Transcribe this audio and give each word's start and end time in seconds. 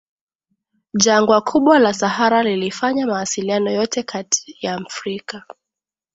Jangwa 0.93 1.41
kubwa 1.41 1.79
la 1.79 1.93
Sahara 1.93 2.43
lilifanya 2.43 3.07
mawasiliano 3.07 3.71
yote 3.71 4.03
kati 4.03 4.57
ya 4.61 4.73
Afrika 4.75 5.43